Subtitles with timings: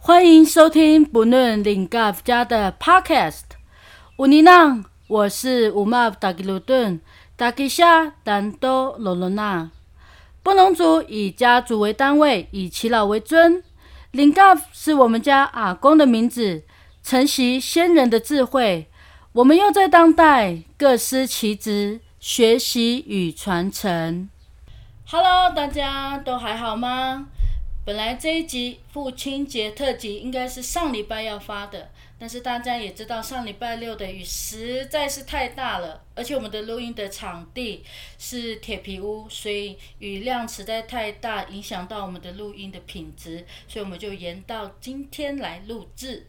[0.00, 3.42] 欢迎收听不论领 g 家的 Podcast。
[4.18, 7.00] 乌尼娜，我是乌玛达吉鲁顿，
[7.36, 9.70] 达吉夏丹多罗罗娜。
[10.42, 13.62] 布农族以家族为单位，以耆老为尊。
[14.12, 14.40] 领 g
[14.72, 16.64] 是我们家阿公的名字，
[17.02, 18.88] 承袭先人的智慧。
[19.32, 24.30] 我们又在当代各司其职，学习与传承。
[25.10, 27.26] Hello，大家都还好吗？
[27.84, 37.84] 本来这一集父亲节特辑应该是上礼拜要发的，但是大家也知道上礼拜六的雨实在是太大了，而且我们的录音的场地
[38.18, 46.26] 是铁皮屋，所以雨量实在太大，影响到我们的录音的品质，所以我们就延到今天来录制。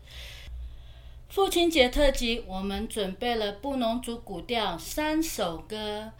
[1.29, 6.11] 父亲节特辑，我们准备了布农族古调三首歌。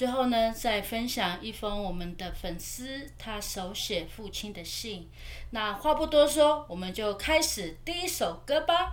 [0.00, 5.10] 最后呢，再分享一封我们的粉丝他手写父亲的信。
[5.50, 8.92] 那话不多说，我们就开始第一首歌吧。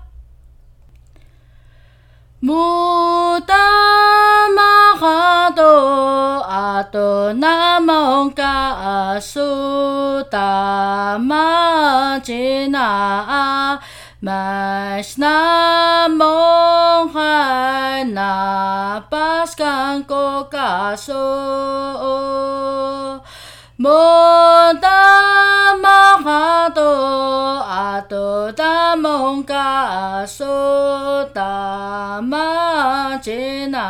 [2.42, 13.82] 木达玛哈多阿多那蒙嘎苏达玛吉那阿。
[14.18, 21.22] Mas namong hai napaskan ko kaso
[23.78, 25.06] Monta
[25.78, 26.98] makato
[27.62, 30.58] ato tamong kaso
[31.30, 32.50] Tama
[33.22, 33.86] china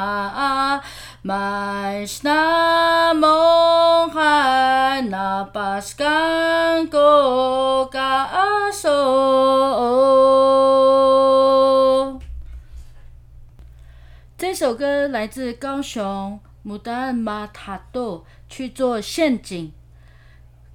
[1.27, 8.95] Mas namong hai napaskan ko kaso
[14.37, 19.73] 这首歌来自高雄牡丹马塔豆去做陷阱。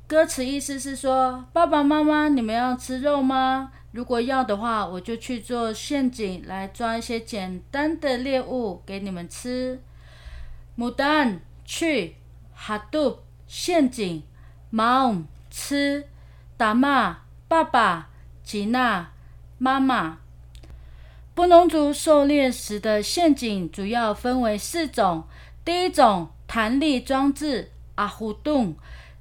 [0.06, 3.72] 歌词意思是说：爸爸妈妈，你们要吃肉吗？
[3.92, 9.80] 如果要的话，我就去做陷阱来抓一些简单的猎物给你们吃。
[10.76, 12.16] 牡丹去
[12.54, 14.22] 哈杜陷阱，
[14.70, 15.14] 猫
[15.50, 16.08] 吃
[16.56, 18.08] 打骂爸爸
[18.42, 19.10] 吉娜
[19.58, 20.18] 妈妈。
[21.34, 25.24] 布农族狩猎时的陷阱主要分为四种：
[25.62, 28.74] 第一种弹力装置阿虎洞；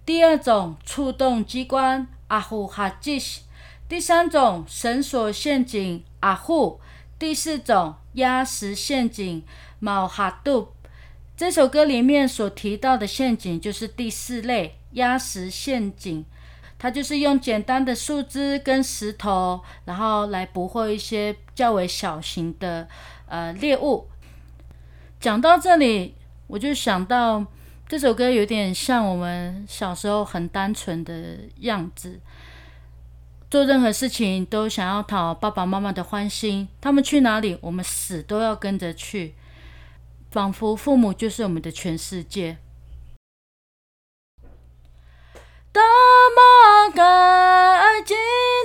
[0.06, 3.41] 第二种触动机关阿虎哈吉斯；
[3.89, 6.79] 第三种绳索陷阱阿虎；
[7.19, 9.44] 第四种压实陷阱
[9.79, 10.69] 毛哈杜。
[11.41, 16.24] 这首歌里面所提到的陷阱就是第四类压实陷阱，
[16.78, 22.88] 它就是用简单的树枝跟石头，然后来捕获一些较为小型的
[23.25, 24.07] 呃猎物。
[25.19, 26.13] 讲到这里，
[26.46, 27.44] 我就想到
[27.90, 32.19] 这首歌有点像我们小时候很单纯的样子，
[33.50, 39.34] 做任何事情都想要讨爸爸妈妈的欢心，他们去哪里，我们死都要跟着去。
[40.31, 42.58] 仿佛父母就是我们的全世界。
[45.74, 45.81] 大
[46.36, 48.16] 马盖吉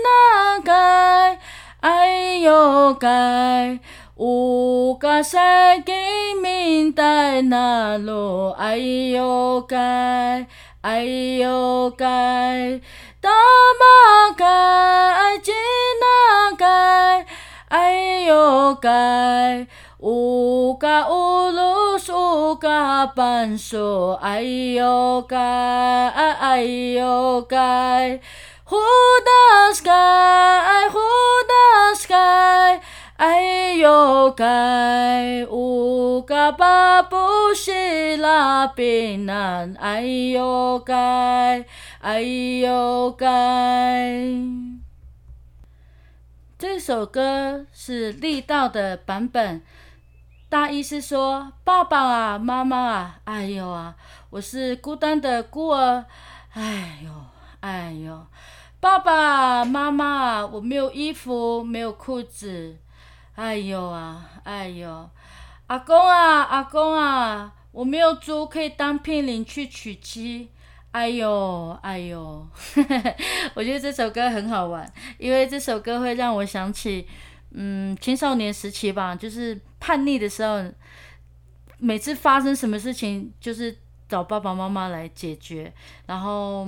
[0.05, 1.41] 那盖，
[1.81, 3.81] 哎呦盖，
[4.15, 5.93] 乌嘎塞给
[6.41, 10.47] 明代那路，哎呦盖，
[10.83, 12.81] 哎呦盖，
[13.21, 13.31] 大
[13.81, 15.51] 马盖吉
[16.01, 17.27] 那盖，
[17.69, 19.67] 哎呦该。
[19.99, 28.21] 乌嘎乌鲁苏嘎班苏，哎呦该，哎呦该
[28.69, 28.77] ，Who
[29.25, 31.01] does sky？Who
[31.49, 32.81] does sky？
[33.17, 37.17] 哎呦该，乌嘎巴布
[37.55, 41.65] 西拉比南，哎呦该，
[42.03, 44.76] 哎呦盖。
[46.59, 49.61] 这首歌是力道的版本。
[50.49, 53.95] 大意是说，爸爸啊，妈妈啊，哎呦啊，
[54.31, 56.07] 我是孤单的孤儿，
[56.55, 57.11] 哎呦，
[57.61, 58.27] 哎呦，
[58.81, 62.79] 爸爸妈妈啊，我没有衣服，没有裤子，
[63.35, 65.11] 哎呦啊，哎呦，
[65.67, 70.49] 阿公啊，阿公啊，我没有猪可以当聘礼去娶妻，
[70.97, 72.49] 哎呦，哎呦，
[73.53, 77.07] 我觉得这首歌很好玩，因为这首歌会让我想起。
[77.51, 80.65] 嗯，青少年时期吧，就是叛逆的时候，
[81.77, 83.77] 每次发生什么事情，就是
[84.09, 85.71] 找爸爸妈妈来解决。
[86.07, 86.67] 然后，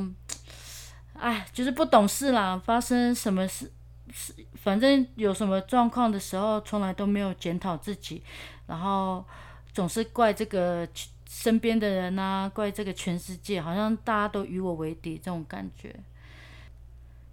[1.19, 3.73] 哎，就是不懂事啦，发生什么事
[4.13, 8.23] 事，反正有什么状况的时候，从来都没有检讨自己，
[8.67, 9.25] 然后
[9.73, 10.87] 总是怪这个
[11.29, 15.95] 身边的人呐，怪这个全世界，好像大家都与我为敌这种感觉。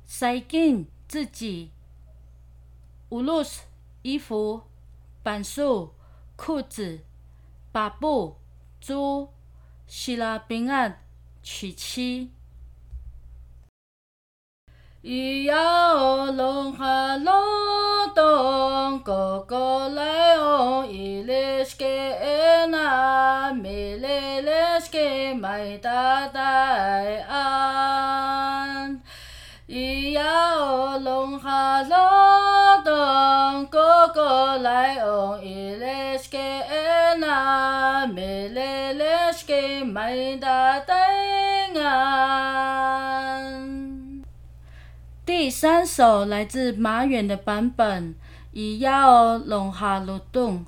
[0.05, 1.71] 塞进自己，
[3.07, 3.61] 无论是
[4.01, 4.63] 衣服、
[5.23, 5.93] 板书、
[6.35, 6.99] 裤子、
[7.71, 8.37] 把布、
[8.81, 9.29] 猪、
[9.87, 11.01] 希腊平安、
[11.41, 12.31] 娶妻。
[15.05, 15.55] 咿呀
[15.93, 17.31] 哦，龙哈龙
[18.15, 21.85] 东，哥哥来哦，伊勒斯给
[22.71, 26.41] 那，米勒勒斯给麦达达
[27.29, 28.99] 安。
[29.67, 30.23] 咿呀
[30.55, 36.39] 哦，龙哈龙东，哥哥来哦，伊勒斯给
[37.19, 39.45] 那，米勒勒斯
[45.45, 48.15] 第三首来自马远的版本，
[48.51, 50.65] 以要龙哈鲁顿，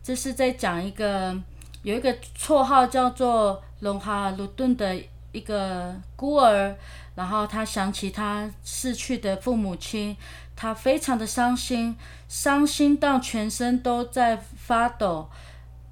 [0.00, 1.36] 这是在讲一个
[1.82, 4.96] 有一个绰号叫做龙哈鲁顿的
[5.32, 6.72] 一个孤儿，
[7.16, 10.16] 然后他想起他逝去的父母亲，
[10.54, 11.96] 他非常的伤心，
[12.28, 15.28] 伤心到全身都在发抖，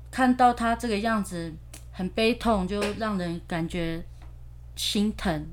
[0.09, 1.53] 看到他这个样子
[1.91, 4.05] 很悲痛，就让人感觉
[4.77, 5.49] 心疼。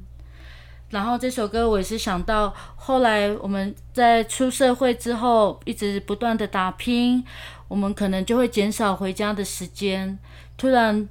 [0.90, 7.22] 然后这首歌我也是想到，后来我们在出社会之后，一直不断的打拼，
[7.68, 10.18] 我们可能就会减少回家的时间。
[10.56, 11.08] 突然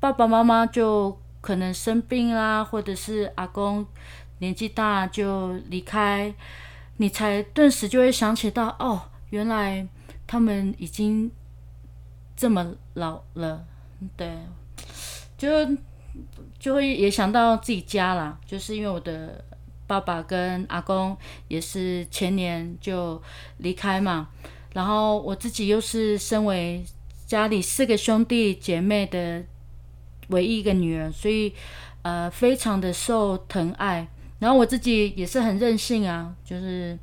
[0.00, 3.84] 爸爸妈妈就可能生病啦，或者是阿公
[4.38, 6.34] 年纪大就离开，
[6.96, 9.86] 你才顿时就会想起到，哦，原来
[10.26, 11.30] 他们已经
[12.34, 13.66] 这么老了，
[14.16, 14.38] 对，
[15.36, 15.48] 就。
[16.58, 19.44] 就会也想到自己家啦，就是因为我的
[19.86, 21.16] 爸爸跟阿公
[21.48, 23.20] 也是前年就
[23.58, 24.28] 离开嘛，
[24.74, 26.84] 然后我自己又是身为
[27.26, 29.42] 家里四个兄弟姐妹的
[30.28, 31.52] 唯一一个女儿，所以
[32.02, 34.06] 呃非常的受疼爱。
[34.38, 36.98] 然后我自己也是很任性啊，就是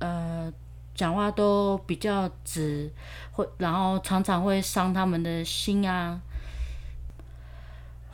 [0.00, 0.52] 呃
[0.94, 2.90] 讲话都比较直，
[3.32, 6.20] 会然后常常会伤他们的心啊。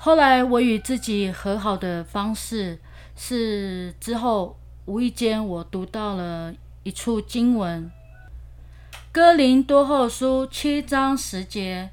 [0.04, 2.78] 后来我与自己和好的方式
[3.16, 4.54] 是，之后
[4.84, 6.52] 无意间我读到了
[6.82, 7.90] 一处经文，
[9.10, 11.88] 《哥林多后书》七章十节，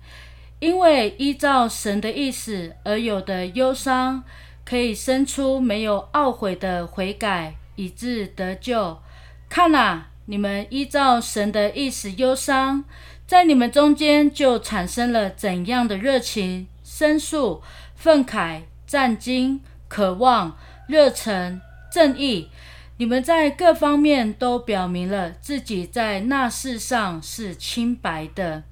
[0.59, 4.21] 因为依照神的意思而有的忧伤，
[4.65, 8.99] 可以生出没有懊悔的悔改，以致得救。
[9.47, 12.83] 看呐，你们依照神的意思忧伤，
[13.25, 17.63] 在你们中间就产生了怎样的热情、申诉？
[18.01, 20.57] 愤慨、战惊、渴望、
[20.87, 21.61] 热忱、
[21.91, 22.49] 正义，
[22.97, 28.63] 你们在各方面都表明了自己在那世上是清白的。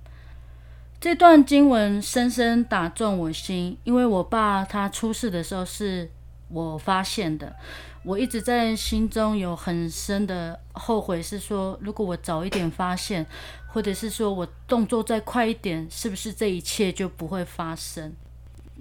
[1.00, 6.10] 这段经文深深打中我心，因为我爸他出事的时候是
[6.48, 7.56] 我发现的，
[8.02, 13.24] 我一直在心中有很深的后悔，是说如果我早一点发现，
[13.68, 18.12] 或者是说我动作再快一点，是不是这一切就不会发生？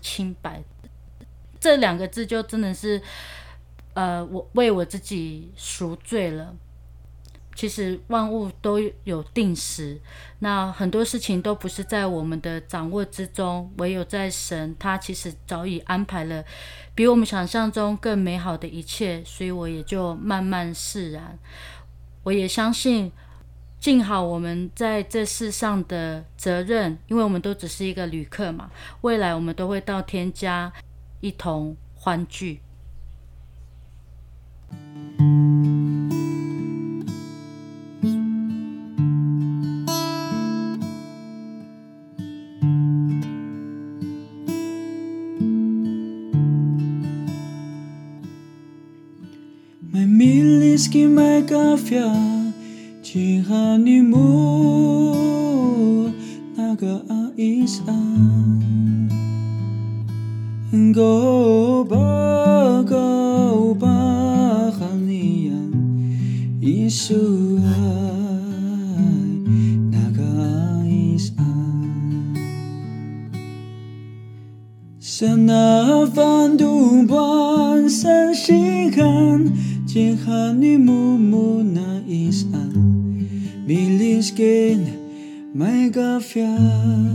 [0.01, 0.63] 清白
[1.61, 3.03] 这两个字就真的是，
[3.95, 6.55] 呃，我为我自己赎罪了。
[7.57, 10.01] 其实万物都有定时，
[10.39, 16.45] 那很多事情都不是在我们的掌握之中，唯有在神，他其实早已安排了
[16.95, 21.37] 比我们想象中更美好的一切，所以我也就慢慢释然。
[22.23, 23.11] 我也相信。
[23.81, 28.71] 尽好我们在这世上的责任，因为我们都只是一个旅客嘛。
[29.03, 30.73] 未来我们都会到天家
[31.21, 32.61] 一同欢聚。
[53.11, 56.11] 情和你木
[56.55, 57.87] 那个爱伊山，
[60.93, 62.99] 哥把哥
[63.57, 65.55] 我把哈你养，
[66.61, 67.67] 一生爱
[70.15, 71.35] 个爱伊山。
[75.01, 79.51] 山那方独把山心看，
[79.87, 82.51] 情和你木木那个山。
[84.19, 84.83] miskin
[85.55, 85.87] my
[86.19, 87.15] fian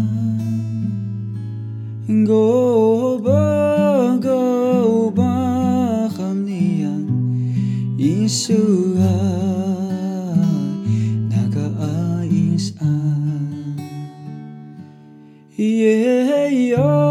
[2.24, 7.04] go ba go ba khamnian
[8.00, 9.20] isua
[11.28, 12.96] naga ais a
[15.60, 17.03] yeah, yeah.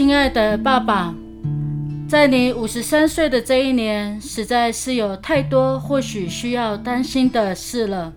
[0.00, 1.14] 亲爱的爸爸，
[2.08, 8.14] 在你五十三岁的这一年，实在是有太多或许需要担心的事了。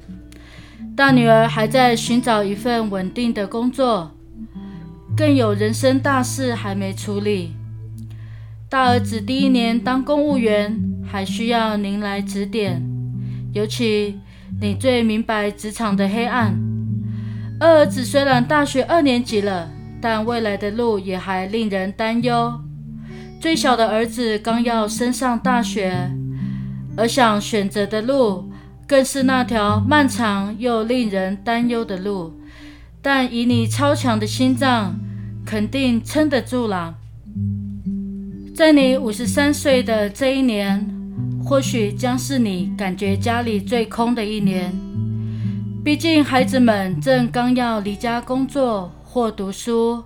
[0.96, 4.12] 大女儿还在寻找一份稳定的工作，
[5.18, 7.52] 更有人生大事还没处理。
[8.70, 12.82] 大儿子第一年当公务员，还需要您来指点，
[13.52, 14.22] 尤其
[14.62, 16.58] 你最明白职场的黑暗。
[17.60, 19.70] 二儿子虽然大学二年级了，
[20.03, 22.60] 但未来的路也还令人担忧。
[23.39, 26.12] 最小的儿子刚要升上大学，
[26.98, 28.51] 而想选择的路
[28.86, 32.33] 更是那条漫长又令人担忧的路。
[33.01, 35.00] 但以你超强的心脏，
[35.45, 36.95] 肯定撑得住啦。
[38.53, 40.86] 在你五十三岁的这一年，
[41.45, 44.74] 或许将是你感觉家里最空的一年。
[45.81, 50.05] 毕竟孩子们正刚要离家工作或读书，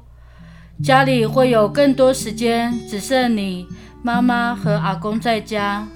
[0.84, 3.66] 家里会有更多时间，只剩你
[4.04, 5.88] 妈妈和阿公在家。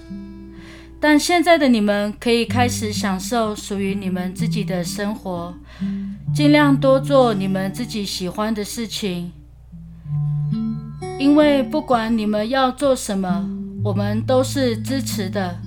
[0.98, 5.54] 但现在的你们可以开始享受属于你们自己的生活，
[6.34, 9.34] 尽量多做你们自己喜欢的事情。
[11.20, 13.46] 因为不管你们要做什么，
[13.84, 15.60] 我们都是支持的。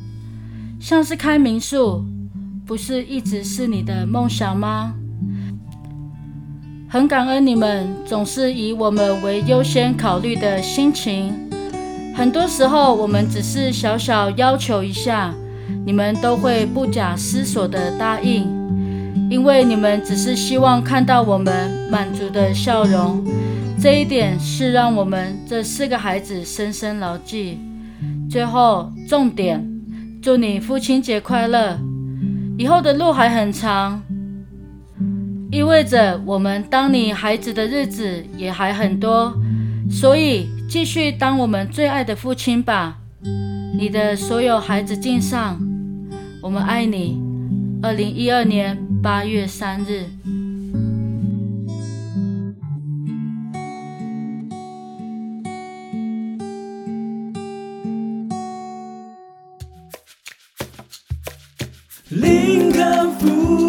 [0.81, 2.07] 像是开民宿，
[2.65, 4.95] 不是一直是你的梦想吗？
[6.95, 11.35] 很感恩你们总是以我们为优先考虑的心情。
[12.15, 15.35] 很多时候，我们只是小小要求一下，
[15.85, 18.47] 你们都会不假思索的答应，
[19.29, 23.25] 因为你们只是希望看到我们满足的笑容。
[23.81, 27.59] 这一点是让我们这四个孩子深深牢记。
[28.31, 29.69] 最后，重点，
[30.23, 31.77] 祝你父亲节快乐！
[32.57, 34.01] 以后的路还很长，
[35.55, 39.33] 意味着我们当你孩子的日子也还很多，
[39.89, 42.99] 所以继续当我们最爱的父亲吧。
[43.79, 45.57] 你的所有孩子敬上，
[46.43, 47.23] 我们爱你。
[47.85, 50.07] 二零一二年八月三日。
[62.09, 63.64] 林肯福